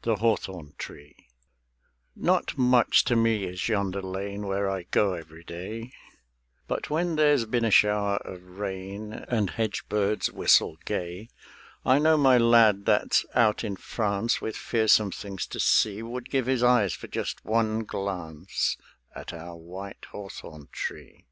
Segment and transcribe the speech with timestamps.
[0.00, 1.14] THE HAWTHORN TREE
[2.16, 5.92] Not much to me is yonder lane Where I go every day;
[6.66, 11.28] But when there's been a shower of rain And hedge birds whistle gay,
[11.84, 16.46] I know my lad that's out in France With fearsome things to see Would give
[16.46, 18.78] his eyes for just one glance
[19.14, 21.26] At our white hawthorn tree.